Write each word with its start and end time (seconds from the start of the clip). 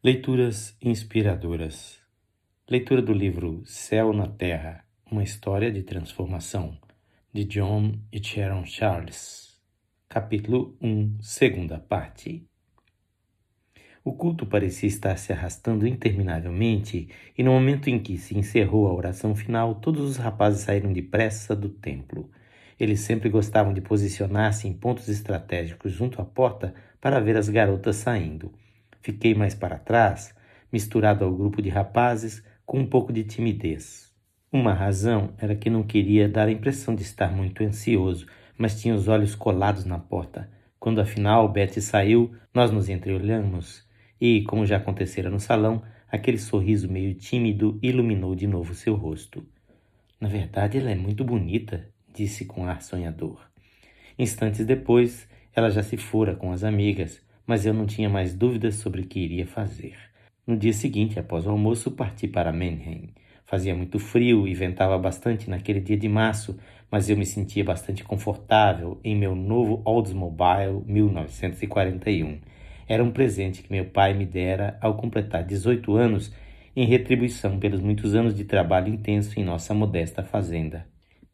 Leituras 0.00 0.76
inspiradoras. 0.80 1.98
Leitura 2.70 3.02
do 3.02 3.12
livro 3.12 3.64
Céu 3.66 4.12
na 4.12 4.28
Terra, 4.28 4.84
uma 5.10 5.24
história 5.24 5.72
de 5.72 5.82
transformação, 5.82 6.78
de 7.32 7.44
John 7.44 7.98
e 8.12 8.22
Sharon 8.22 8.64
Charles. 8.64 9.58
Capítulo 10.08 10.76
1, 10.80 11.16
segunda 11.20 11.80
parte. 11.80 12.46
O 14.04 14.12
culto 14.12 14.46
parecia 14.46 14.88
estar 14.88 15.18
se 15.18 15.32
arrastando 15.32 15.84
interminavelmente, 15.84 17.08
e 17.36 17.42
no 17.42 17.50
momento 17.50 17.90
em 17.90 17.98
que 17.98 18.18
se 18.18 18.38
encerrou 18.38 18.86
a 18.86 18.94
oração 18.94 19.34
final, 19.34 19.74
todos 19.74 20.08
os 20.08 20.16
rapazes 20.16 20.60
saíram 20.60 20.92
depressa 20.92 21.56
do 21.56 21.70
templo. 21.70 22.30
Eles 22.78 23.00
sempre 23.00 23.28
gostavam 23.28 23.74
de 23.74 23.80
posicionar-se 23.80 24.68
em 24.68 24.72
pontos 24.72 25.08
estratégicos 25.08 25.90
junto 25.90 26.22
à 26.22 26.24
porta 26.24 26.72
para 27.00 27.18
ver 27.18 27.36
as 27.36 27.48
garotas 27.48 27.96
saindo. 27.96 28.52
Fiquei 29.00 29.34
mais 29.34 29.54
para 29.54 29.78
trás, 29.78 30.34
misturado 30.72 31.24
ao 31.24 31.34
grupo 31.34 31.62
de 31.62 31.68
rapazes, 31.68 32.42
com 32.64 32.80
um 32.80 32.86
pouco 32.86 33.12
de 33.12 33.24
timidez. 33.24 34.12
Uma 34.52 34.72
razão 34.72 35.32
era 35.38 35.54
que 35.54 35.70
não 35.70 35.82
queria 35.82 36.28
dar 36.28 36.48
a 36.48 36.52
impressão 36.52 36.94
de 36.94 37.02
estar 37.02 37.30
muito 37.30 37.62
ansioso, 37.62 38.26
mas 38.56 38.80
tinha 38.80 38.94
os 38.94 39.08
olhos 39.08 39.34
colados 39.34 39.84
na 39.84 39.98
porta. 39.98 40.50
Quando 40.78 41.00
afinal 41.00 41.48
Betty 41.48 41.80
saiu, 41.80 42.34
nós 42.54 42.70
nos 42.70 42.88
entreolhamos 42.88 43.86
e, 44.20 44.42
como 44.42 44.66
já 44.66 44.76
acontecera 44.76 45.30
no 45.30 45.38
salão, 45.38 45.82
aquele 46.10 46.38
sorriso 46.38 46.90
meio 46.90 47.14
tímido 47.14 47.78
iluminou 47.82 48.34
de 48.34 48.46
novo 48.46 48.74
seu 48.74 48.94
rosto. 48.94 49.46
Na 50.20 50.28
verdade, 50.28 50.78
ela 50.78 50.90
é 50.90 50.94
muito 50.94 51.24
bonita, 51.24 51.86
disse 52.12 52.44
com 52.44 52.66
ar 52.66 52.82
sonhador. 52.82 53.40
Instantes 54.18 54.64
depois, 54.66 55.28
ela 55.54 55.70
já 55.70 55.82
se 55.82 55.96
fora 55.96 56.34
com 56.34 56.52
as 56.52 56.64
amigas, 56.64 57.22
mas 57.48 57.64
eu 57.64 57.72
não 57.72 57.86
tinha 57.86 58.10
mais 58.10 58.34
dúvidas 58.34 58.74
sobre 58.74 59.00
o 59.00 59.06
que 59.06 59.18
iria 59.18 59.46
fazer. 59.46 59.96
No 60.46 60.54
dia 60.54 60.74
seguinte, 60.74 61.18
após 61.18 61.46
o 61.46 61.50
almoço, 61.50 61.90
parti 61.90 62.28
para 62.28 62.52
Mannheim. 62.52 63.08
Fazia 63.46 63.74
muito 63.74 63.98
frio 63.98 64.46
e 64.46 64.52
ventava 64.52 64.98
bastante 64.98 65.48
naquele 65.48 65.80
dia 65.80 65.96
de 65.96 66.10
março, 66.10 66.58
mas 66.90 67.08
eu 67.08 67.16
me 67.16 67.24
sentia 67.24 67.64
bastante 67.64 68.04
confortável 68.04 69.00
em 69.02 69.16
meu 69.16 69.34
novo 69.34 69.80
Oldsmobile 69.86 70.84
1941. 70.86 72.38
Era 72.86 73.02
um 73.02 73.10
presente 73.10 73.62
que 73.62 73.72
meu 73.72 73.86
pai 73.86 74.12
me 74.12 74.26
dera 74.26 74.76
ao 74.78 74.98
completar 74.98 75.42
18 75.42 75.96
anos 75.96 76.30
em 76.76 76.84
retribuição 76.84 77.58
pelos 77.58 77.80
muitos 77.80 78.14
anos 78.14 78.34
de 78.34 78.44
trabalho 78.44 78.92
intenso 78.92 79.40
em 79.40 79.44
nossa 79.44 79.72
modesta 79.72 80.22
fazenda. 80.22 80.86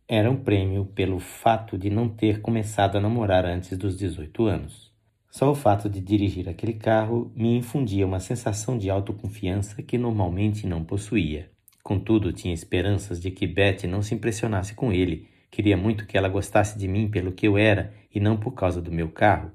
Era 0.07 0.31
um 0.31 0.37
prêmio 0.37 0.85
pelo 0.85 1.19
fato 1.19 1.77
de 1.77 1.91
não 1.91 2.09
ter 2.09 2.41
começado 2.41 2.97
a 2.97 3.01
namorar 3.01 3.45
antes 3.45 3.77
dos 3.77 3.99
18 3.99 4.47
anos. 4.47 4.94
Só 5.37 5.51
o 5.51 5.55
fato 5.57 5.89
de 5.89 6.01
dirigir 6.01 6.49
aquele 6.49 6.75
carro 6.75 7.33
me 7.35 7.57
infundia 7.57 8.07
uma 8.07 8.21
sensação 8.21 8.79
de 8.79 8.89
autoconfiança 8.89 9.83
que 9.83 9.99
normalmente 9.99 10.65
não 10.65 10.85
possuía. 10.85 11.51
Contudo, 11.83 12.33
tinha 12.33 12.55
esperanças 12.55 13.21
de 13.21 13.33
que 13.33 13.45
Betty 13.45 13.89
não 13.89 14.01
se 14.01 14.15
impressionasse 14.15 14.75
com 14.75 14.93
ele. 14.93 15.27
Queria 15.51 15.77
muito 15.77 16.07
que 16.07 16.17
ela 16.17 16.29
gostasse 16.29 16.79
de 16.79 16.87
mim 16.87 17.11
pelo 17.11 17.33
que 17.33 17.49
eu 17.49 17.59
era 17.59 17.93
e 18.15 18.21
não 18.21 18.37
por 18.37 18.53
causa 18.53 18.81
do 18.81 18.93
meu 18.93 19.09
carro. 19.09 19.51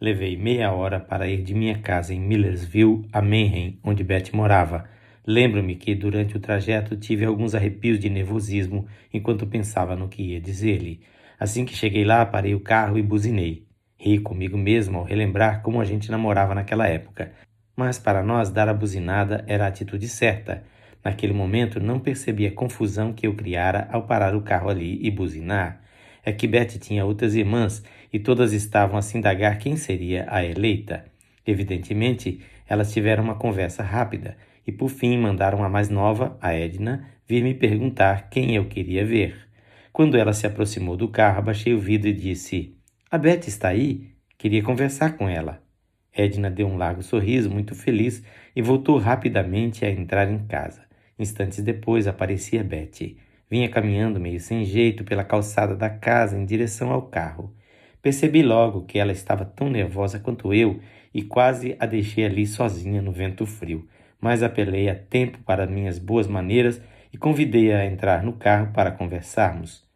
Levei 0.00 0.34
meia 0.34 0.72
hora 0.72 0.98
para 0.98 1.28
ir 1.28 1.42
de 1.42 1.52
minha 1.52 1.76
casa 1.76 2.14
em 2.14 2.20
Millersville 2.20 3.06
a 3.12 3.20
Manhattan, 3.20 3.76
onde 3.84 4.02
Betty 4.02 4.34
morava. 4.34 4.88
Lembro-me 5.26 5.76
que 5.76 5.94
durante 5.94 6.38
o 6.38 6.40
trajeto 6.40 6.96
tive 6.96 7.26
alguns 7.26 7.54
arrepios 7.54 8.00
de 8.00 8.08
nervosismo 8.08 8.86
enquanto 9.12 9.46
pensava 9.46 9.94
no 9.94 10.08
que 10.08 10.22
ia 10.22 10.40
dizer-lhe. 10.40 11.02
Assim 11.38 11.66
que 11.66 11.76
cheguei 11.76 12.02
lá, 12.02 12.24
parei 12.24 12.54
o 12.54 12.60
carro 12.60 12.96
e 12.96 13.02
buzinei. 13.02 13.67
Ri 14.00 14.20
comigo 14.20 14.56
mesmo 14.56 14.98
ao 14.98 15.04
relembrar 15.04 15.60
como 15.60 15.80
a 15.80 15.84
gente 15.84 16.10
namorava 16.10 16.54
naquela 16.54 16.86
época. 16.86 17.32
Mas 17.76 17.98
para 17.98 18.22
nós, 18.22 18.50
dar 18.50 18.68
a 18.68 18.74
buzinada 18.74 19.44
era 19.48 19.64
a 19.64 19.68
atitude 19.68 20.08
certa. 20.08 20.62
Naquele 21.04 21.32
momento, 21.32 21.80
não 21.80 21.98
percebi 21.98 22.46
a 22.46 22.52
confusão 22.52 23.12
que 23.12 23.26
eu 23.26 23.34
criara 23.34 23.88
ao 23.90 24.04
parar 24.04 24.36
o 24.36 24.42
carro 24.42 24.68
ali 24.70 24.98
e 25.02 25.10
buzinar. 25.10 25.80
É 26.24 26.32
que 26.32 26.46
Betty 26.46 26.78
tinha 26.78 27.04
outras 27.04 27.34
irmãs 27.34 27.82
e 28.12 28.18
todas 28.18 28.52
estavam 28.52 28.96
a 28.96 29.02
se 29.02 29.18
indagar 29.18 29.58
quem 29.58 29.76
seria 29.76 30.26
a 30.28 30.44
eleita. 30.44 31.04
Evidentemente, 31.46 32.40
elas 32.68 32.92
tiveram 32.92 33.24
uma 33.24 33.34
conversa 33.34 33.82
rápida 33.82 34.36
e, 34.66 34.70
por 34.70 34.90
fim, 34.90 35.18
mandaram 35.18 35.64
a 35.64 35.68
mais 35.68 35.88
nova, 35.88 36.36
a 36.40 36.52
Edna, 36.52 37.04
vir 37.26 37.42
me 37.42 37.54
perguntar 37.54 38.28
quem 38.28 38.54
eu 38.54 38.66
queria 38.66 39.04
ver. 39.04 39.48
Quando 39.92 40.16
ela 40.16 40.32
se 40.32 40.46
aproximou 40.46 40.96
do 40.96 41.08
carro, 41.08 41.38
abaixei 41.38 41.74
o 41.74 41.80
vidro 41.80 42.08
e 42.08 42.12
disse: 42.12 42.77
a 43.10 43.16
Beth 43.16 43.48
está 43.48 43.68
aí? 43.68 44.10
Queria 44.36 44.62
conversar 44.62 45.16
com 45.16 45.26
ela. 45.26 45.62
Edna 46.12 46.50
deu 46.50 46.66
um 46.66 46.76
largo 46.76 47.02
sorriso, 47.02 47.50
muito 47.50 47.74
feliz, 47.74 48.22
e 48.54 48.60
voltou 48.60 48.98
rapidamente 48.98 49.82
a 49.86 49.90
entrar 49.90 50.30
em 50.30 50.46
casa. 50.46 50.82
Instantes 51.18 51.62
depois 51.62 52.06
aparecia 52.06 52.62
Betty. 52.62 53.16
Vinha 53.50 53.70
caminhando 53.70 54.20
meio 54.20 54.38
sem 54.38 54.62
jeito 54.62 55.04
pela 55.04 55.24
calçada 55.24 55.74
da 55.74 55.88
casa 55.88 56.36
em 56.36 56.44
direção 56.44 56.90
ao 56.90 57.00
carro. 57.00 57.54
Percebi 58.02 58.42
logo 58.42 58.84
que 58.84 58.98
ela 58.98 59.12
estava 59.12 59.46
tão 59.46 59.70
nervosa 59.70 60.18
quanto 60.18 60.52
eu 60.52 60.78
e 61.14 61.22
quase 61.22 61.76
a 61.80 61.86
deixei 61.86 62.26
ali 62.26 62.46
sozinha 62.46 63.00
no 63.00 63.10
vento 63.10 63.46
frio, 63.46 63.88
mas 64.20 64.42
apelei 64.42 64.90
a 64.90 64.94
tempo 64.94 65.38
para 65.46 65.66
minhas 65.66 65.98
boas 65.98 66.26
maneiras 66.26 66.78
e 67.10 67.16
convidei-a 67.16 67.78
a 67.78 67.86
entrar 67.86 68.22
no 68.22 68.34
carro 68.34 68.70
para 68.74 68.90
conversarmos. 68.90 69.87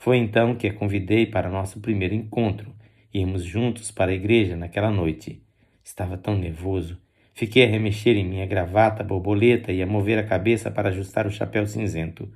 Foi 0.00 0.16
então 0.16 0.54
que 0.54 0.66
a 0.66 0.72
convidei 0.72 1.26
para 1.26 1.50
nosso 1.50 1.78
primeiro 1.78 2.14
encontro. 2.14 2.74
Íamos 3.12 3.44
juntos 3.44 3.90
para 3.90 4.10
a 4.10 4.14
igreja 4.14 4.56
naquela 4.56 4.90
noite. 4.90 5.42
Estava 5.84 6.16
tão 6.16 6.38
nervoso. 6.38 6.98
Fiquei 7.34 7.66
a 7.66 7.68
remexer 7.68 8.16
em 8.16 8.24
minha 8.24 8.46
gravata 8.46 9.04
borboleta 9.04 9.70
e 9.70 9.82
a 9.82 9.86
mover 9.86 10.18
a 10.18 10.22
cabeça 10.22 10.70
para 10.70 10.88
ajustar 10.88 11.26
o 11.26 11.30
chapéu 11.30 11.66
cinzento. 11.66 12.32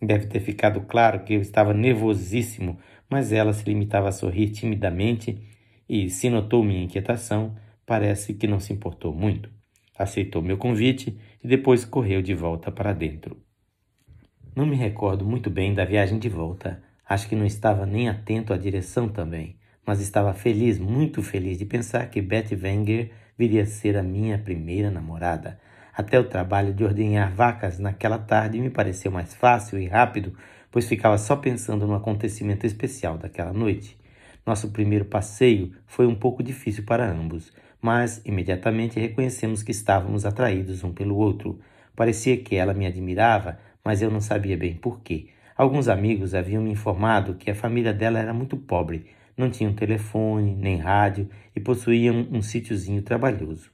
Deve 0.00 0.26
ter 0.26 0.38
ficado 0.38 0.82
claro 0.82 1.24
que 1.24 1.34
eu 1.34 1.40
estava 1.40 1.74
nervosíssimo, 1.74 2.78
mas 3.10 3.32
ela 3.32 3.52
se 3.52 3.64
limitava 3.64 4.10
a 4.10 4.12
sorrir 4.12 4.50
timidamente 4.50 5.42
e, 5.88 6.08
se 6.08 6.30
notou 6.30 6.62
minha 6.62 6.84
inquietação, 6.84 7.56
parece 7.84 8.32
que 8.32 8.46
não 8.46 8.60
se 8.60 8.72
importou 8.72 9.12
muito. 9.12 9.50
Aceitou 9.98 10.40
meu 10.40 10.56
convite 10.56 11.18
e 11.42 11.48
depois 11.48 11.84
correu 11.84 12.22
de 12.22 12.32
volta 12.32 12.70
para 12.70 12.92
dentro. 12.92 13.36
Não 14.54 14.64
me 14.64 14.76
recordo 14.76 15.24
muito 15.24 15.50
bem 15.50 15.74
da 15.74 15.84
viagem 15.84 16.20
de 16.20 16.28
volta. 16.28 16.86
Acho 17.08 17.26
que 17.26 17.34
não 17.34 17.46
estava 17.46 17.86
nem 17.86 18.08
atento 18.08 18.52
à 18.52 18.58
direção 18.58 19.08
também, 19.08 19.56
mas 19.86 19.98
estava 19.98 20.34
feliz, 20.34 20.78
muito 20.78 21.22
feliz 21.22 21.56
de 21.56 21.64
pensar 21.64 22.10
que 22.10 22.20
Betty 22.20 22.54
Wenger 22.54 23.10
viria 23.38 23.62
a 23.62 23.66
ser 23.66 23.96
a 23.96 24.02
minha 24.02 24.36
primeira 24.36 24.90
namorada. 24.90 25.58
Até 25.96 26.20
o 26.20 26.28
trabalho 26.28 26.74
de 26.74 26.84
ordenhar 26.84 27.32
vacas 27.32 27.78
naquela 27.78 28.18
tarde 28.18 28.60
me 28.60 28.68
pareceu 28.68 29.10
mais 29.10 29.34
fácil 29.34 29.78
e 29.78 29.86
rápido, 29.86 30.34
pois 30.70 30.86
ficava 30.86 31.16
só 31.16 31.34
pensando 31.34 31.86
no 31.86 31.94
acontecimento 31.94 32.66
especial 32.66 33.16
daquela 33.16 33.54
noite. 33.54 33.98
Nosso 34.44 34.70
primeiro 34.70 35.06
passeio 35.06 35.72
foi 35.86 36.06
um 36.06 36.14
pouco 36.14 36.42
difícil 36.42 36.84
para 36.84 37.10
ambos, 37.10 37.50
mas 37.80 38.20
imediatamente 38.24 39.00
reconhecemos 39.00 39.62
que 39.62 39.70
estávamos 39.70 40.26
atraídos 40.26 40.84
um 40.84 40.92
pelo 40.92 41.16
outro. 41.16 41.58
Parecia 41.96 42.36
que 42.36 42.54
ela 42.54 42.74
me 42.74 42.86
admirava, 42.86 43.58
mas 43.82 44.02
eu 44.02 44.10
não 44.10 44.20
sabia 44.20 44.58
bem 44.58 44.74
por 44.74 45.00
quê. 45.00 45.28
Alguns 45.58 45.88
amigos 45.88 46.36
haviam 46.36 46.62
me 46.62 46.70
informado 46.70 47.34
que 47.34 47.50
a 47.50 47.54
família 47.54 47.92
dela 47.92 48.20
era 48.20 48.32
muito 48.32 48.56
pobre, 48.56 49.06
não 49.36 49.50
tinham 49.50 49.72
telefone, 49.72 50.54
nem 50.54 50.76
rádio 50.76 51.28
e 51.54 51.58
possuíam 51.58 52.28
um 52.30 52.40
sítiozinho 52.40 53.02
trabalhoso. 53.02 53.68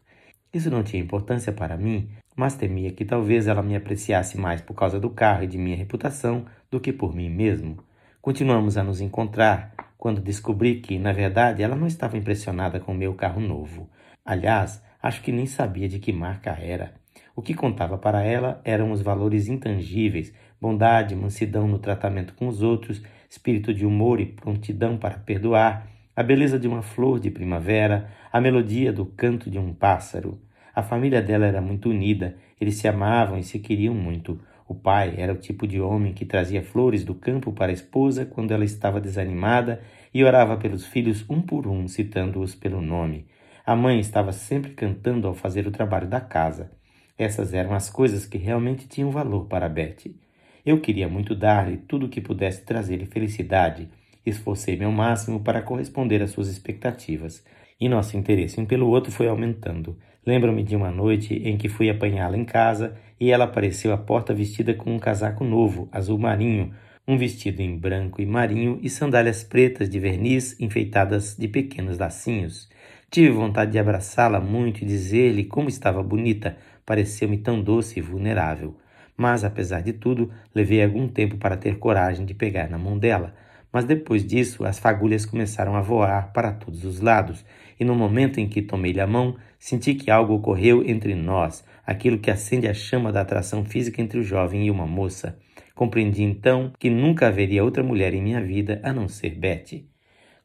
Isso 0.51 0.71
não 0.71 0.83
tinha 0.83 1.03
importância 1.03 1.53
para 1.53 1.77
mim, 1.77 2.09
mas 2.35 2.57
temia 2.57 2.91
que 2.91 3.05
talvez 3.05 3.47
ela 3.47 3.63
me 3.63 3.77
apreciasse 3.77 4.41
mais 4.41 4.63
por 4.63 4.73
causa 4.73 4.99
do 4.99 5.11
carro 5.11 5.45
e 5.45 5.47
de 5.47 5.59
minha 5.59 5.77
reputação 5.77 6.47
do 6.71 6.81
que 6.81 6.91
por 6.91 7.15
mim 7.15 7.29
mesmo. 7.29 7.77
Continuamos 8.23 8.79
a 8.79 8.83
nos 8.83 9.03
encontrar 9.03 9.75
quando 9.99 10.23
descobri 10.23 10.81
que, 10.81 10.99
na 10.99 11.13
verdade, 11.13 11.63
ela 11.63 11.77
não 11.77 11.87
estava 11.87 12.17
impressionada 12.17 12.81
com 12.81 12.93
o 12.93 12.97
meu 12.97 13.13
carro 13.13 13.43
novo. 13.43 13.91
Aliás, 14.25 14.83
acho 15.03 15.21
que 15.21 15.31
nem 15.31 15.45
sabia 15.45 15.87
de 15.87 15.99
que 15.99 16.15
marca 16.15 16.53
era. 16.53 16.95
O 17.37 17.43
que 17.43 17.53
contava 17.53 17.99
para 17.99 18.23
ela 18.23 18.61
eram 18.65 18.91
os 18.91 19.03
valores 19.03 19.49
intangíveis, 19.49 20.33
bondade, 20.61 21.15
mansidão 21.15 21.69
no 21.69 21.79
tratamento 21.79 22.35
com 22.35 22.49
os 22.49 22.63
outros, 22.63 23.03
espírito 23.29 23.75
de 23.75 23.85
humor 23.85 24.21
e 24.21 24.27
prontidão 24.27 24.97
para 24.97 25.19
perdoar, 25.19 25.87
a 26.17 26.23
beleza 26.23 26.59
de 26.59 26.69
uma 26.69 26.83
flor 26.83 27.19
de 27.19 27.31
primavera, 27.31 28.09
a 28.33 28.41
melodia 28.41 28.93
do 28.93 29.05
canto 29.05 29.51
de 29.51 29.59
um 29.59 29.75
pássaro. 29.75 30.41
A 30.75 30.83
família 30.83 31.21
dela 31.21 31.47
era 31.47 31.61
muito 31.61 31.91
unida, 31.91 32.37
eles 32.61 32.77
se 32.77 32.87
amavam 32.87 33.39
e 33.39 33.43
se 33.43 33.59
queriam 33.59 33.95
muito. 33.95 34.41
O 34.67 34.75
pai 34.75 35.15
era 35.19 35.33
o 35.33 35.37
tipo 35.37 35.67
de 35.67 35.81
homem 35.81 36.13
que 36.13 36.25
trazia 36.25 36.63
flores 36.63 37.05
do 37.05 37.15
campo 37.15 37.53
para 37.53 37.71
a 37.71 37.75
esposa 37.75 38.25
quando 38.25 38.53
ela 38.53 38.65
estava 38.65 39.01
desanimada 39.01 39.83
e 40.13 40.25
orava 40.25 40.57
pelos 40.57 40.87
filhos 40.87 41.25
um 41.29 41.41
por 41.41 41.67
um, 41.67 41.87
citando-os 41.87 42.55
pelo 42.55 42.81
nome. 42.81 43.27
A 43.67 43.75
mãe 43.75 43.99
estava 43.99 44.33
sempre 44.33 44.73
cantando 44.73 45.27
ao 45.27 45.35
fazer 45.35 45.67
o 45.67 45.71
trabalho 45.71 46.09
da 46.09 46.21
casa. 46.21 46.71
Essas 47.19 47.53
eram 47.53 47.75
as 47.75 47.91
coisas 47.91 48.27
que 48.27 48.39
realmente 48.39 48.89
tinham 48.89 49.11
valor 49.11 49.47
para 49.47 49.69
Betty. 49.69 50.17
Eu 50.65 50.81
queria 50.81 51.07
muito 51.07 51.35
dar-lhe 51.35 51.77
tudo 51.77 52.07
o 52.07 52.09
que 52.09 52.23
pudesse 52.23 52.63
trazer-lhe 52.65 53.05
felicidade. 53.05 53.87
Esforcei-me 54.25 54.87
ao 54.87 54.93
máximo 54.93 55.41
para 55.41 55.61
corresponder 55.61 56.23
às 56.23 56.31
suas 56.31 56.49
expectativas. 56.49 57.45
e 57.79 57.89
nosso 57.89 58.17
interesse 58.17 58.59
um 58.59 58.65
pelo 58.65 58.89
outro 58.89 59.13
foi 59.13 59.29
aumentando. 59.29 59.99
Lembro-me 60.25 60.63
de 60.63 60.75
uma 60.75 60.91
noite 60.91 61.35
em 61.35 61.59
que 61.59 61.69
fui 61.69 61.91
apanhá-la 61.91 62.39
em 62.39 62.45
casa 62.45 62.97
e 63.21 63.31
ela 63.31 63.45
apareceu 63.45 63.93
à 63.93 63.99
porta 63.99 64.33
vestida 64.33 64.73
com 64.73 64.95
um 64.95 64.99
casaco 64.99 65.45
novo, 65.45 65.89
azul 65.93 66.19
marinho, 66.19 66.73
um 67.07 67.19
vestido 67.19 67.61
em 67.61 67.77
branco 67.77 68.23
e 68.23 68.27
marinho 68.27 68.79
e 68.81 68.89
sandálias 68.89 69.45
pretas 69.45 69.91
de 69.91 69.99
verniz 69.99 70.59
enfeitadas 70.59 71.37
de 71.37 71.47
pequenos 71.49 71.99
lacinhos. 71.99 72.71
Tive 73.11 73.31
vontade 73.33 73.73
de 73.73 73.79
abraçá-la 73.79 74.41
muito 74.41 74.83
e 74.83 74.87
dizer-lhe 74.87 75.45
como 75.45 75.69
estava 75.69 76.03
bonita, 76.03 76.57
pareceu-me 76.87 77.37
tão 77.37 77.61
doce 77.61 77.99
e 77.99 78.03
vulnerável. 78.03 78.75
Mas, 79.17 79.45
apesar 79.45 79.81
de 79.81 79.93
tudo, 79.93 80.31
levei 80.55 80.83
algum 80.83 81.07
tempo 81.07 81.37
para 81.37 81.57
ter 81.57 81.79
coragem 81.79 82.27
de 82.27 82.35
pegar 82.35 82.69
na 82.69 82.79
mão 82.79 82.99
dela. 82.99 83.35
Mas 83.73 83.85
depois 83.85 84.25
disso, 84.25 84.65
as 84.65 84.79
fagulhas 84.79 85.27
começaram 85.27 85.75
a 85.77 85.81
voar 85.81 86.33
para 86.33 86.53
todos 86.53 86.85
os 86.85 87.01
lados, 87.01 87.45
e 87.79 87.85
no 87.85 87.95
momento 87.95 88.39
em 88.39 88.49
que 88.49 88.63
tomei-lhe 88.63 89.01
a 89.01 89.07
mão, 89.07 89.37
senti 89.59 89.95
que 89.95 90.11
algo 90.11 90.35
ocorreu 90.35 90.85
entre 90.89 91.15
nós, 91.15 91.65
aquilo 91.87 92.19
que 92.19 92.31
acende 92.31 92.69
a 92.69 92.75
chama 92.75 93.13
da 93.13 93.21
atração 93.21 93.65
física 93.65 94.01
entre 94.01 94.19
o 94.19 94.23
jovem 94.23 94.67
e 94.67 94.71
uma 94.71 94.87
moça. 94.87 95.39
Compreendi 95.75 96.23
então 96.23 96.73
que 96.79 96.89
nunca 96.89 97.27
haveria 97.27 97.65
outra 97.65 97.83
mulher 97.83 98.15
em 98.15 98.23
minha 98.23 98.41
vida 98.41 98.81
a 98.85 98.93
não 98.93 99.09
ser 99.09 99.31
Betty. 99.31 99.94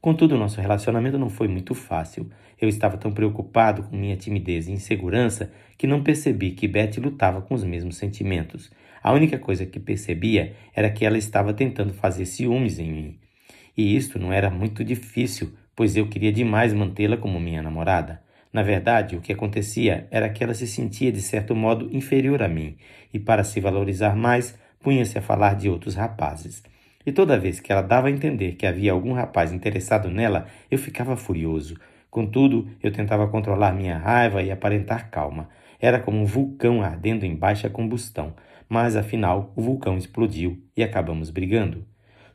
Contudo, 0.02 0.38
nosso 0.38 0.62
relacionamento 0.62 1.18
não 1.18 1.30
foi 1.30 1.50
muito 1.50 1.76
fácil. 1.76 2.30
Eu 2.60 2.70
estava 2.70 2.98
tão 2.98 3.12
preocupado 3.12 3.84
com 3.84 3.98
minha 3.98 4.16
timidez 4.16 4.68
e 4.68 4.72
insegurança 4.72 5.52
que 5.78 5.86
não 5.86 6.02
percebi 6.02 6.52
que 6.52 6.70
Betty 6.70 7.02
lutava 7.02 7.42
com 7.42 7.54
os 7.54 7.66
mesmos 7.66 7.98
sentimentos. 7.98 8.72
A 9.04 9.12
única 9.12 9.38
coisa 9.38 9.66
que 9.66 9.80
percebia 9.80 10.56
era 10.74 10.90
que 10.90 11.06
ela 11.06 11.18
estava 11.18 11.54
tentando 11.54 11.94
fazer 11.94 12.26
ciúmes 12.26 12.80
em 12.80 12.92
mim. 12.92 13.20
E 13.76 13.96
isto 13.96 14.18
não 14.18 14.32
era 14.32 14.50
muito 14.50 14.86
difícil, 14.86 15.54
pois 15.76 15.98
eu 15.98 16.08
queria 16.08 16.32
demais 16.32 16.74
mantê-la 16.74 17.18
como 17.18 17.40
minha 17.40 17.62
namorada. 17.62 18.22
Na 18.52 18.64
verdade, 18.64 19.16
o 19.16 19.22
que 19.22 19.34
acontecia 19.34 20.08
era 20.10 20.30
que 20.30 20.44
ela 20.44 20.54
se 20.54 20.66
sentia 20.66 21.12
de 21.12 21.22
certo 21.22 21.56
modo 21.56 21.90
inferior 21.96 22.42
a 22.42 22.48
mim, 22.48 22.78
e 23.14 23.20
para 23.20 23.44
se 23.44 23.60
valorizar 23.60 24.16
mais, 24.16 24.58
punha-se 24.80 25.18
a 25.18 25.22
falar 25.22 25.56
de 25.56 25.70
outros 25.70 25.96
rapazes. 25.96 26.64
E 27.10 27.12
toda 27.12 27.40
vez 27.40 27.60
que 27.60 27.72
ela 27.72 27.82
dava 27.82 28.08
a 28.08 28.12
entender 28.12 28.52
que 28.52 28.68
havia 28.68 28.92
algum 28.92 29.14
rapaz 29.14 29.52
interessado 29.52 30.12
nela, 30.12 30.46
eu 30.70 30.78
ficava 30.78 31.18
furioso. 31.18 31.76
Contudo, 32.08 32.68
eu 32.84 32.92
tentava 32.92 33.28
controlar 33.28 33.74
minha 33.74 33.98
raiva 33.98 34.44
e 34.44 34.52
aparentar 34.52 35.10
calma. 35.10 35.50
Era 35.82 36.00
como 36.00 36.20
um 36.20 36.26
vulcão 36.26 36.84
ardendo 36.84 37.26
em 37.26 37.36
baixa 37.36 37.68
combustão, 37.68 38.36
mas 38.70 38.96
afinal 38.96 39.52
o 39.56 39.62
vulcão 39.64 39.98
explodiu 39.98 40.62
e 40.78 40.84
acabamos 40.84 41.32
brigando. 41.32 41.84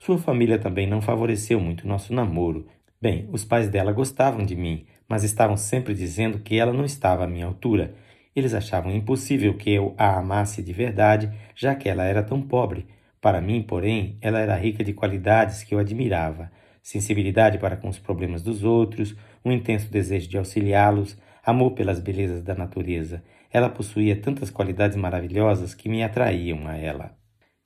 Sua 0.01 0.19
família 0.19 0.59
também 0.59 0.89
não 0.89 1.01
favoreceu 1.01 1.61
muito 1.61 1.87
nosso 1.87 2.13
namoro. 2.13 2.67
Bem, 3.01 3.29
os 3.31 3.45
pais 3.45 3.69
dela 3.69 3.93
gostavam 3.93 4.45
de 4.45 4.57
mim, 4.57 4.87
mas 5.09 5.23
estavam 5.23 5.57
sempre 5.57 5.95
dizendo 5.95 6.41
que 6.41 6.59
ela 6.59 6.73
não 6.73 6.85
estava 6.85 7.23
à 7.23 7.29
minha 7.29 7.47
altura 7.47 7.95
eles 8.35 8.53
achavam 8.53 8.91
impossível 8.91 9.55
que 9.55 9.71
eu 9.71 9.95
a 9.97 10.19
amasse 10.19 10.61
de 10.63 10.73
verdade, 10.73 11.31
já 11.55 11.75
que 11.75 11.89
ela 11.89 12.03
era 12.03 12.23
tão 12.23 12.43
pobre. 12.43 12.87
Para 13.25 13.41
mim, 13.41 13.63
porém, 13.63 14.19
ela 14.21 14.39
era 14.39 14.55
rica 14.55 14.85
de 14.85 14.93
qualidades 14.93 15.63
que 15.63 15.75
eu 15.75 15.79
admirava: 15.79 16.53
sensibilidade 16.83 17.57
para 17.57 17.75
com 17.75 17.89
os 17.89 17.99
problemas 17.99 18.43
dos 18.43 18.63
outros, 18.63 19.17
um 19.43 19.51
intenso 19.51 19.91
desejo 19.91 20.29
de 20.29 20.37
auxiliá-los, 20.37 21.17
amor 21.43 21.71
pelas 21.71 21.99
belezas 21.99 22.43
da 22.43 22.55
natureza. 22.55 23.25
Ela 23.51 23.71
possuía 23.71 24.15
tantas 24.15 24.51
qualidades 24.51 24.95
maravilhosas 24.99 25.75
que 25.75 25.89
me 25.89 26.05
atraíam 26.05 26.69
a 26.69 26.77
ela. 26.77 27.17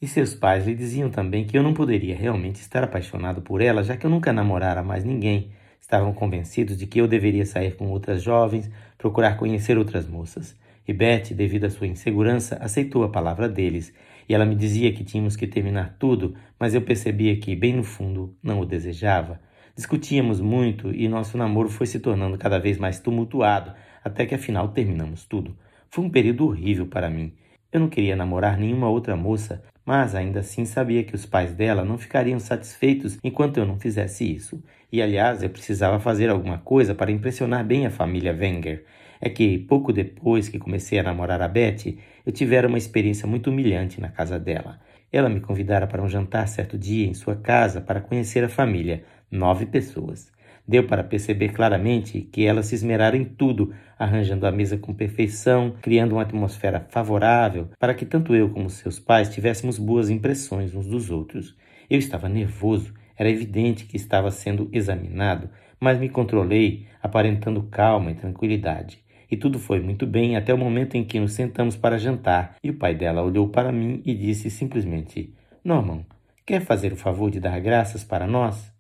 E 0.01 0.07
seus 0.07 0.33
pais 0.33 0.65
lhe 0.65 0.77
diziam 0.77 1.11
também 1.11 1.45
que 1.45 1.59
eu 1.59 1.63
não 1.65 1.75
poderia 1.75 2.15
realmente 2.15 2.61
estar 2.61 2.85
apaixonado 2.85 3.43
por 3.43 3.61
ela, 3.61 3.83
já 3.83 3.97
que 3.97 4.07
eu 4.07 4.11
nunca 4.11 4.33
namorara 4.33 4.85
mais 4.85 5.05
ninguém. 5.05 5.51
Estavam 5.81 6.13
convencidos 6.13 6.79
de 6.79 6.87
que 6.87 7.01
eu 7.01 7.09
deveria 7.09 7.45
sair 7.45 7.75
com 7.75 7.89
outras 7.89 8.23
jovens, 8.23 8.71
procurar 8.97 9.37
conhecer 9.37 9.77
outras 9.77 10.07
moças. 10.07 10.55
E 10.87 10.93
Beth, 10.93 11.35
devido 11.35 11.65
à 11.65 11.71
sua 11.71 11.89
insegurança, 11.89 12.57
aceitou 12.63 13.03
a 13.03 13.09
palavra 13.09 13.49
deles, 13.49 13.93
e 14.29 14.35
ela 14.35 14.45
me 14.45 14.55
dizia 14.55 14.93
que 14.93 15.03
tínhamos 15.03 15.37
que 15.37 15.47
terminar 15.47 15.97
tudo, 15.99 16.35
mas 16.59 16.75
eu 16.75 16.83
percebia 16.83 17.37
que, 17.39 17.57
bem 17.57 17.75
no 17.75 17.83
fundo, 17.83 18.37
não 18.43 18.61
o 18.61 18.67
desejava. 18.67 19.41
Discutíamos 19.75 20.41
muito 20.41 20.93
e 20.95 21.09
nosso 21.09 21.39
namoro 21.39 21.69
foi 21.69 21.87
se 21.87 22.01
tornando 22.01 22.37
cada 22.37 22.59
vez 22.59 22.79
mais 22.79 23.01
tumultuado, 23.01 23.73
até 24.05 24.27
que 24.27 24.35
afinal 24.35 24.69
terminamos 24.69 25.25
tudo. 25.25 25.57
Foi 25.91 26.05
um 26.05 26.11
período 26.11 26.45
horrível 26.45 26.87
para 26.87 27.09
mim. 27.09 27.33
Eu 27.73 27.81
não 27.81 27.89
queria 27.89 28.17
namorar 28.17 28.59
nenhuma 28.59 28.89
outra 28.89 29.17
moça, 29.17 29.63
mas 29.85 30.15
ainda 30.15 30.41
assim 30.41 30.65
sabia 30.65 31.05
que 31.05 31.15
os 31.15 31.25
pais 31.25 31.55
dela 31.55 31.85
não 31.85 31.97
ficariam 31.97 32.39
satisfeitos 32.39 33.19
enquanto 33.23 33.59
eu 33.59 33.67
não 33.67 33.79
fizesse 33.79 34.31
isso. 34.31 34.63
E 34.91 35.01
aliás, 35.01 35.43
eu 35.43 35.51
precisava 35.51 36.01
fazer 36.01 36.29
alguma 36.29 36.59
coisa 36.59 36.95
para 36.95 37.11
impressionar 37.11 37.65
bem 37.65 37.87
a 37.87 37.91
família 37.91 38.37
Wenger. 38.39 38.85
É 39.21 39.29
que, 39.29 39.59
pouco 39.59 39.93
depois 39.93 40.49
que 40.49 40.59
comecei 40.59 40.99
a 40.99 41.03
namorar 41.03 41.43
a 41.43 41.49
Betty, 41.49 41.99
eu 42.25 42.33
tivera 42.33 42.69
uma 42.69 42.79
experiência 42.79 43.27
muito 43.27 43.51
humilhante 43.51 44.01
na 44.01 44.09
casa 44.09 44.39
dela. 44.39 44.81
Ela 45.11 45.29
me 45.29 45.41
convidara 45.41 45.87
para 45.87 46.03
um 46.03 46.09
jantar 46.09 46.47
certo 46.47 46.77
dia 46.77 47.07
em 47.07 47.15
sua 47.15 47.35
casa 47.35 47.81
para 47.81 48.01
conhecer 48.01 48.45
a 48.45 48.49
família, 48.49 49.05
nove 49.31 49.67
pessoas. 49.67 50.31
Deu 50.67 50.87
para 50.87 51.03
perceber 51.03 51.49
claramente 51.49 52.21
que 52.21 52.45
ela 52.45 52.63
se 52.63 52.75
esmerara 52.75 53.17
em 53.17 53.25
tudo, 53.25 53.73
arranjando 53.99 54.47
a 54.47 54.53
mesa 54.53 54.77
com 54.77 54.93
perfeição, 54.93 55.75
criando 55.81 56.13
uma 56.13 56.23
atmosfera 56.23 56.87
favorável 56.91 57.71
para 57.79 57.95
que 57.95 58.05
tanto 58.05 58.35
eu 58.35 58.51
como 58.51 58.69
seus 58.69 58.99
pais 58.99 59.31
tivéssemos 59.31 59.79
boas 59.79 60.11
impressões 60.11 60.75
uns 60.75 60.87
dos 60.87 61.11
outros. 61.11 61.57
Eu 61.89 61.99
estava 61.99 62.29
nervoso, 62.29 62.93
era 63.17 63.31
evidente 63.31 63.87
que 63.87 63.97
estava 63.97 64.31
sendo 64.31 64.69
examinado, 64.71 65.49
mas 65.81 65.99
me 65.99 66.11
controlei, 66.11 66.87
aparentando 67.03 67.63
calma 67.63 68.11
e 68.11 68.15
tranquilidade. 68.15 69.03
E 69.31 69.37
tudo 69.37 69.59
foi 69.59 69.81
muito 69.81 70.07
bem 70.07 70.37
até 70.37 70.55
o 70.55 70.59
momento 70.59 70.97
em 70.97 71.05
que 71.05 71.21
nos 71.21 71.33
sentamos 71.33 71.77
para 71.77 71.99
jantar 71.99 72.57
e 72.63 72.71
o 72.71 72.79
pai 72.79 72.95
dela 72.95 73.23
olhou 73.23 73.49
para 73.49 73.71
mim 73.71 74.03
e 74.05 74.15
disse 74.15 74.51
simplesmente: 74.51 75.35
Norman, 75.63 76.05
quer 76.47 76.63
fazer 76.63 76.93
o 76.93 76.97
favor 76.97 77.31
de 77.31 77.41
dar 77.41 77.61
graças 77.61 78.03
para 78.03 78.27
nós? 78.27 78.73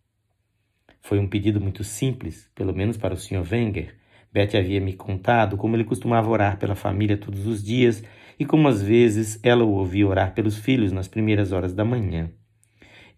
Foi 1.00 1.18
um 1.18 1.28
pedido 1.28 1.60
muito 1.60 1.84
simples, 1.84 2.50
pelo 2.54 2.74
menos 2.74 2.96
para 2.96 3.14
o 3.14 3.16
Sr. 3.16 3.46
Wenger. 3.50 3.96
Betty 4.32 4.56
havia 4.56 4.80
me 4.80 4.92
contado 4.92 5.56
como 5.56 5.74
ele 5.74 5.84
costumava 5.84 6.28
orar 6.28 6.58
pela 6.58 6.74
família 6.74 7.16
todos 7.16 7.46
os 7.46 7.62
dias 7.62 8.02
e 8.38 8.44
como 8.44 8.68
às 8.68 8.82
vezes 8.82 9.40
ela 9.42 9.64
o 9.64 9.72
ouvia 9.72 10.06
orar 10.06 10.34
pelos 10.34 10.58
filhos 10.58 10.92
nas 10.92 11.08
primeiras 11.08 11.50
horas 11.50 11.72
da 11.72 11.84
manhã. 11.84 12.30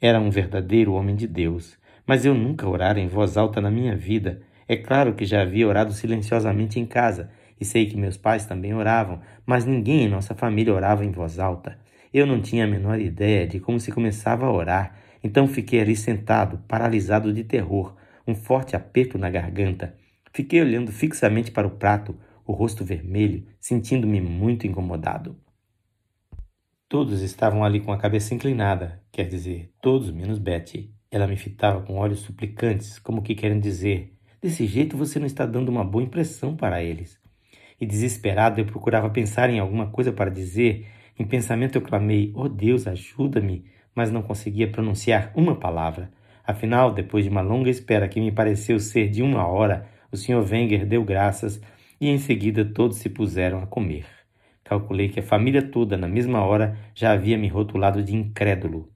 Era 0.00 0.20
um 0.20 0.30
verdadeiro 0.30 0.94
homem 0.94 1.14
de 1.14 1.26
Deus, 1.26 1.76
mas 2.06 2.24
eu 2.24 2.34
nunca 2.34 2.68
orara 2.68 2.98
em 2.98 3.06
voz 3.06 3.36
alta 3.36 3.60
na 3.60 3.70
minha 3.70 3.94
vida. 3.96 4.40
É 4.70 4.76
claro 4.76 5.14
que 5.14 5.24
já 5.24 5.42
havia 5.42 5.66
orado 5.66 5.92
silenciosamente 5.92 6.78
em 6.78 6.86
casa, 6.86 7.28
e 7.60 7.64
sei 7.64 7.86
que 7.86 7.96
meus 7.96 8.16
pais 8.16 8.46
também 8.46 8.72
oravam, 8.72 9.20
mas 9.44 9.64
ninguém 9.64 10.04
em 10.04 10.08
nossa 10.08 10.32
família 10.32 10.72
orava 10.72 11.04
em 11.04 11.10
voz 11.10 11.40
alta. 11.40 11.76
Eu 12.14 12.24
não 12.24 12.40
tinha 12.40 12.66
a 12.66 12.68
menor 12.68 13.00
ideia 13.00 13.48
de 13.48 13.58
como 13.58 13.80
se 13.80 13.90
começava 13.90 14.46
a 14.46 14.52
orar, 14.52 14.96
então 15.24 15.48
fiquei 15.48 15.80
ali 15.80 15.96
sentado, 15.96 16.58
paralisado 16.68 17.32
de 17.32 17.42
terror, 17.42 17.96
um 18.24 18.32
forte 18.32 18.76
aperto 18.76 19.18
na 19.18 19.28
garganta. 19.28 19.96
Fiquei 20.32 20.60
olhando 20.60 20.92
fixamente 20.92 21.50
para 21.50 21.66
o 21.66 21.72
prato, 21.72 22.16
o 22.46 22.52
rosto 22.52 22.84
vermelho, 22.84 23.44
sentindo-me 23.58 24.20
muito 24.20 24.68
incomodado. 24.68 25.36
Todos 26.88 27.22
estavam 27.22 27.64
ali 27.64 27.80
com 27.80 27.90
a 27.90 27.98
cabeça 27.98 28.34
inclinada, 28.34 29.02
quer 29.10 29.26
dizer, 29.26 29.72
todos 29.82 30.12
menos 30.12 30.38
Betty. 30.38 30.94
Ela 31.10 31.26
me 31.26 31.34
fitava 31.34 31.82
com 31.82 31.96
olhos 31.96 32.20
suplicantes, 32.20 33.00
como 33.00 33.20
que 33.20 33.34
querendo 33.34 33.62
dizer: 33.62 34.16
desse 34.40 34.66
jeito 34.66 34.96
você 34.96 35.18
não 35.18 35.26
está 35.26 35.46
dando 35.46 35.68
uma 35.68 35.84
boa 35.84 36.04
impressão 36.04 36.56
para 36.56 36.82
eles. 36.82 37.18
E 37.80 37.86
desesperado 37.86 38.60
eu 38.60 38.66
procurava 38.66 39.10
pensar 39.10 39.50
em 39.50 39.58
alguma 39.58 39.86
coisa 39.88 40.12
para 40.12 40.30
dizer. 40.30 40.86
Em 41.18 41.24
pensamento 41.24 41.76
eu 41.76 41.82
clamei: 41.82 42.32
Oh 42.34 42.48
Deus, 42.48 42.86
ajuda-me! 42.86 43.64
mas 43.94 44.10
não 44.10 44.22
conseguia 44.22 44.68
pronunciar 44.68 45.32
uma 45.34 45.54
palavra. 45.56 46.10
Afinal, 46.44 46.92
depois 46.92 47.24
de 47.24 47.30
uma 47.30 47.42
longa 47.42 47.70
espera 47.70 48.08
que 48.08 48.20
me 48.20 48.32
pareceu 48.32 48.78
ser 48.78 49.08
de 49.08 49.22
uma 49.22 49.46
hora, 49.46 49.86
o 50.10 50.16
Sr. 50.16 50.44
Wenger 50.50 50.86
deu 50.86 51.04
graças 51.04 51.60
e 52.00 52.08
em 52.08 52.18
seguida 52.18 52.64
todos 52.64 52.96
se 52.96 53.08
puseram 53.08 53.62
a 53.62 53.66
comer. 53.66 54.06
Calculei 54.64 55.08
que 55.08 55.20
a 55.20 55.22
família 55.22 55.62
toda, 55.62 55.96
na 55.96 56.08
mesma 56.08 56.42
hora, 56.42 56.78
já 56.94 57.12
havia 57.12 57.36
me 57.36 57.48
rotulado 57.48 58.02
de 58.02 58.14
incrédulo. 58.14 58.88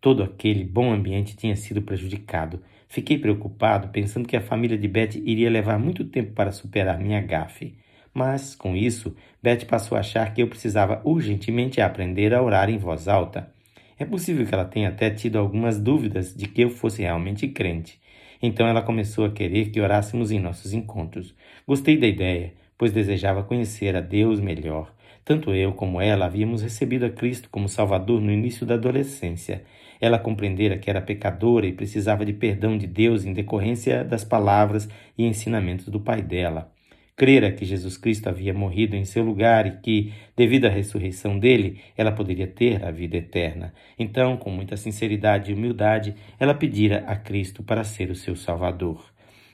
Todo 0.00 0.22
aquele 0.22 0.64
bom 0.64 0.92
ambiente 0.92 1.36
tinha 1.36 1.56
sido 1.56 1.82
prejudicado. 1.82 2.62
Fiquei 2.88 3.18
preocupado, 3.18 3.88
pensando 3.88 4.28
que 4.28 4.36
a 4.36 4.40
família 4.40 4.78
de 4.78 4.88
Betty 4.88 5.22
iria 5.24 5.50
levar 5.50 5.78
muito 5.78 6.04
tempo 6.04 6.32
para 6.32 6.52
superar 6.52 6.98
minha 6.98 7.20
gafe. 7.20 7.74
Mas, 8.14 8.54
com 8.54 8.74
isso, 8.74 9.14
Betty 9.42 9.66
passou 9.66 9.96
a 9.96 10.00
achar 10.00 10.32
que 10.32 10.42
eu 10.42 10.48
precisava 10.48 11.02
urgentemente 11.04 11.80
aprender 11.80 12.32
a 12.32 12.42
orar 12.42 12.70
em 12.70 12.78
voz 12.78 13.08
alta. 13.08 13.52
É 13.98 14.04
possível 14.04 14.46
que 14.46 14.54
ela 14.54 14.64
tenha 14.64 14.88
até 14.88 15.10
tido 15.10 15.38
algumas 15.38 15.78
dúvidas 15.78 16.34
de 16.34 16.46
que 16.48 16.62
eu 16.62 16.70
fosse 16.70 17.02
realmente 17.02 17.48
crente. 17.48 18.00
Então 18.42 18.66
ela 18.66 18.82
começou 18.82 19.24
a 19.24 19.30
querer 19.30 19.70
que 19.70 19.80
orássemos 19.80 20.30
em 20.30 20.38
nossos 20.38 20.72
encontros. 20.72 21.34
Gostei 21.66 21.96
da 21.96 22.06
ideia, 22.06 22.54
pois 22.78 22.92
desejava 22.92 23.42
conhecer 23.42 23.96
a 23.96 24.00
Deus 24.00 24.40
melhor. 24.40 24.95
Tanto 25.26 25.52
eu 25.52 25.72
como 25.72 26.00
ela 26.00 26.26
havíamos 26.26 26.62
recebido 26.62 27.04
a 27.04 27.10
Cristo 27.10 27.48
como 27.50 27.68
Salvador 27.68 28.20
no 28.20 28.30
início 28.30 28.64
da 28.64 28.74
adolescência. 28.74 29.64
Ela 30.00 30.20
compreendera 30.20 30.78
que 30.78 30.88
era 30.88 31.00
pecadora 31.00 31.66
e 31.66 31.72
precisava 31.72 32.24
de 32.24 32.32
perdão 32.32 32.78
de 32.78 32.86
Deus 32.86 33.24
em 33.24 33.32
decorrência 33.32 34.04
das 34.04 34.22
palavras 34.22 34.88
e 35.18 35.26
ensinamentos 35.26 35.88
do 35.88 35.98
pai 35.98 36.22
dela. 36.22 36.70
Crera 37.16 37.50
que 37.50 37.64
Jesus 37.64 37.96
Cristo 37.96 38.28
havia 38.28 38.54
morrido 38.54 38.94
em 38.94 39.04
seu 39.04 39.24
lugar 39.24 39.66
e 39.66 39.72
que, 39.78 40.12
devido 40.36 40.66
à 40.66 40.68
ressurreição 40.68 41.36
dele, 41.36 41.80
ela 41.96 42.12
poderia 42.12 42.46
ter 42.46 42.84
a 42.84 42.92
vida 42.92 43.16
eterna. 43.16 43.74
Então, 43.98 44.36
com 44.36 44.50
muita 44.50 44.76
sinceridade 44.76 45.50
e 45.50 45.54
humildade, 45.54 46.14
ela 46.38 46.54
pedira 46.54 47.02
a 47.04 47.16
Cristo 47.16 47.64
para 47.64 47.82
ser 47.82 48.10
o 48.10 48.14
seu 48.14 48.36
Salvador. 48.36 49.04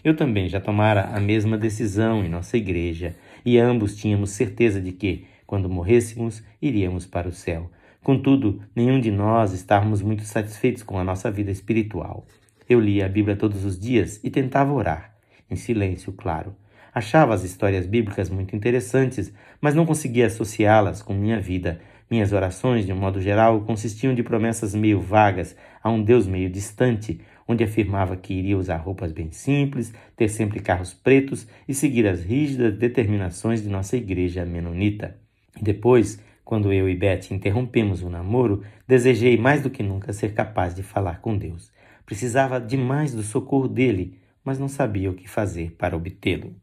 Eu 0.04 0.14
também 0.14 0.50
já 0.50 0.60
tomara 0.60 1.04
a 1.16 1.20
mesma 1.20 1.56
decisão 1.56 2.22
em 2.22 2.28
nossa 2.28 2.58
igreja 2.58 3.14
e 3.42 3.56
ambos 3.56 3.96
tínhamos 3.96 4.30
certeza 4.30 4.78
de 4.78 4.92
que, 4.92 5.31
quando 5.52 5.68
morrêssemos, 5.68 6.42
iríamos 6.62 7.04
para 7.04 7.28
o 7.28 7.30
céu. 7.30 7.70
Contudo, 8.02 8.62
nenhum 8.74 8.98
de 8.98 9.10
nós 9.10 9.52
estávamos 9.52 10.00
muito 10.00 10.22
satisfeitos 10.22 10.82
com 10.82 10.98
a 10.98 11.04
nossa 11.04 11.30
vida 11.30 11.50
espiritual. 11.50 12.24
Eu 12.66 12.80
lia 12.80 13.04
a 13.04 13.08
Bíblia 13.10 13.36
todos 13.36 13.62
os 13.62 13.78
dias 13.78 14.18
e 14.24 14.30
tentava 14.30 14.72
orar, 14.72 15.14
em 15.50 15.54
silêncio, 15.54 16.10
claro. 16.14 16.56
Achava 16.94 17.34
as 17.34 17.44
histórias 17.44 17.84
bíblicas 17.84 18.30
muito 18.30 18.56
interessantes, 18.56 19.30
mas 19.60 19.74
não 19.74 19.84
conseguia 19.84 20.24
associá-las 20.24 21.02
com 21.02 21.12
minha 21.12 21.38
vida. 21.38 21.82
Minhas 22.10 22.32
orações, 22.32 22.86
de 22.86 22.92
um 22.94 22.96
modo 22.96 23.20
geral, 23.20 23.60
consistiam 23.60 24.14
de 24.14 24.22
promessas 24.22 24.74
meio 24.74 25.02
vagas 25.02 25.54
a 25.82 25.90
um 25.90 26.02
Deus 26.02 26.26
meio 26.26 26.48
distante, 26.48 27.20
onde 27.46 27.62
afirmava 27.62 28.16
que 28.16 28.32
iria 28.32 28.56
usar 28.56 28.78
roupas 28.78 29.12
bem 29.12 29.30
simples, 29.30 29.92
ter 30.16 30.30
sempre 30.30 30.60
carros 30.60 30.94
pretos 30.94 31.46
e 31.68 31.74
seguir 31.74 32.06
as 32.06 32.22
rígidas 32.22 32.78
determinações 32.78 33.62
de 33.62 33.68
nossa 33.68 33.98
igreja 33.98 34.46
menonita. 34.46 35.20
Depois, 35.60 36.22
quando 36.44 36.72
eu 36.72 36.88
e 36.88 36.96
Beth 36.96 37.30
interrompemos 37.30 38.02
o 38.02 38.10
namoro, 38.10 38.62
desejei 38.86 39.36
mais 39.36 39.62
do 39.62 39.70
que 39.70 39.82
nunca 39.82 40.12
ser 40.12 40.34
capaz 40.34 40.74
de 40.74 40.82
falar 40.82 41.20
com 41.20 41.36
Deus. 41.36 41.72
Precisava 42.04 42.60
demais 42.60 43.14
do 43.14 43.22
socorro 43.22 43.68
dele, 43.68 44.18
mas 44.44 44.58
não 44.58 44.68
sabia 44.68 45.10
o 45.10 45.14
que 45.14 45.28
fazer 45.28 45.72
para 45.72 45.96
obtê-lo. 45.96 46.54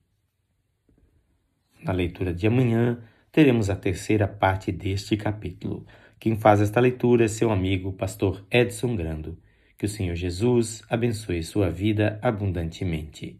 Na 1.83 1.93
leitura 1.93 2.33
de 2.33 2.45
amanhã, 2.45 3.01
teremos 3.31 3.69
a 3.69 3.75
terceira 3.75 4.27
parte 4.27 4.71
deste 4.71 5.15
capítulo. 5.15 5.85
Quem 6.19 6.35
faz 6.35 6.59
esta 6.59 6.79
leitura 6.79 7.23
é 7.23 7.27
seu 7.27 7.51
amigo, 7.51 7.93
pastor 7.93 8.45
Edson 8.51 8.95
Grando. 8.95 9.37
Que 9.77 9.85
o 9.85 9.89
Senhor 9.89 10.15
Jesus 10.15 10.83
abençoe 10.89 11.41
sua 11.41 11.69
vida 11.69 12.19
abundantemente. 12.21 13.39